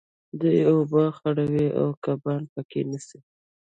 دوی 0.41 0.59
اوبه 0.71 1.03
خړوي 1.17 1.67
او 1.79 1.87
کبان 2.03 2.41
په 2.53 2.61
کې 2.69 2.79
نیسي. 2.89 3.19